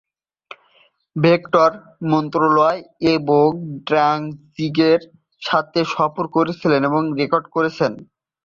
Victor 1.15 1.71
মন্ত্রণালয় 2.11 2.79
এবং 3.15 3.47
ড্যানজিগের 3.87 5.01
সাথে 5.41 5.79
সফর 5.87 6.25
করেছেন 6.35 6.71
এবং 6.81 7.01
রেকর্ড 7.19 7.45
করেছেন। 7.55 7.91